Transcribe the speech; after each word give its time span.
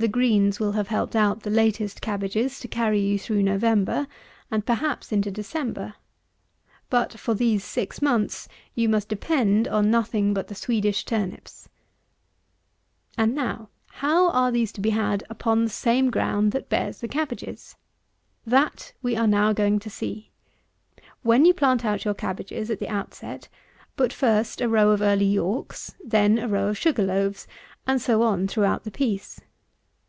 The 0.00 0.06
greens 0.06 0.60
will 0.60 0.70
have 0.78 0.86
helped 0.86 1.14
put 1.14 1.40
the 1.42 1.50
latest 1.50 2.00
cabbages 2.00 2.60
to 2.60 2.68
carry 2.68 3.00
you 3.00 3.18
through 3.18 3.42
November, 3.42 4.06
and 4.48 4.64
perhaps 4.64 5.10
into 5.10 5.28
December. 5.28 5.94
But 6.88 7.18
for 7.18 7.34
these 7.34 7.64
six 7.64 8.00
months, 8.00 8.46
you 8.76 8.88
must 8.88 9.08
depend 9.08 9.66
on 9.66 9.90
nothing 9.90 10.32
but 10.32 10.46
the 10.46 10.54
Swedish 10.54 11.04
turnips. 11.04 11.68
124. 13.16 13.24
And 13.24 13.34
now, 13.34 13.70
how 13.96 14.30
are 14.30 14.52
these 14.52 14.70
to 14.70 14.80
be 14.80 14.90
had 14.90 15.24
upon 15.28 15.64
the 15.64 15.68
same 15.70 16.10
ground 16.10 16.52
that 16.52 16.68
bears 16.68 17.00
the 17.00 17.08
cabbages? 17.08 17.74
That 18.46 18.92
we 19.02 19.16
are 19.16 19.26
now 19.26 19.52
going 19.52 19.80
to 19.80 19.90
see. 19.90 20.30
When 21.22 21.44
you 21.44 21.52
plant 21.52 21.84
out 21.84 22.04
your 22.04 22.14
cabbages 22.14 22.70
at 22.70 22.78
the 22.78 22.88
out 22.88 23.14
set, 23.14 23.48
put 23.96 24.12
first 24.12 24.60
a 24.60 24.68
row 24.68 24.90
of 24.92 25.02
Early 25.02 25.26
Yorks, 25.26 25.96
then 26.04 26.38
a 26.38 26.46
row 26.46 26.68
of 26.68 26.78
Sugar 26.78 27.02
loaves, 27.04 27.48
and 27.84 28.00
so 28.00 28.22
on 28.22 28.46
throughout 28.46 28.84
the 28.84 28.92
piece. 28.92 29.40